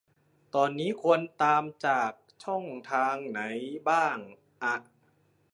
[0.55, 2.11] ตอนนี้ควรตามจาก
[2.43, 3.39] ช่องทางไหน
[3.89, 4.17] บ้าง
[4.63, 4.75] อะ?